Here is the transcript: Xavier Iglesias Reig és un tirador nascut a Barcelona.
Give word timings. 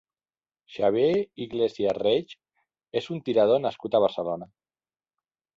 Xavier 0.77 1.19
Iglesias 1.45 1.99
Reig 1.99 2.35
és 3.03 3.11
un 3.17 3.23
tirador 3.29 3.63
nascut 3.67 3.99
a 4.01 4.05
Barcelona. 4.09 4.53